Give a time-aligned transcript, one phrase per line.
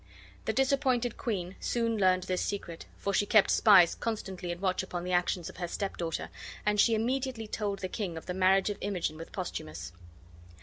[0.45, 5.03] The disappointed queen soon learned this secret, for she kept spies constantly in watch upon
[5.03, 6.29] the actions of her stepdaughter,
[6.65, 9.91] and she immediately told the king of the marriage of Imogen with Posthumus.